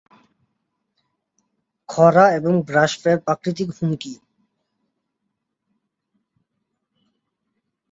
[1.89, 4.13] খরা এবং ব্রাশফায়ার প্রাকৃতিক হুমকি।